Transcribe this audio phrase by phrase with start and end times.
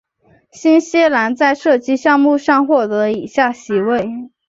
[0.51, 4.31] 新西兰在射击项目上获得以下席位。